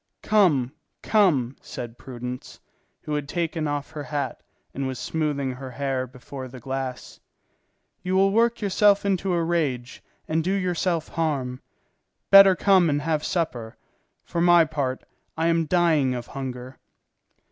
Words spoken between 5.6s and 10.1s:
hair before the glass, "you will work yourself into a rage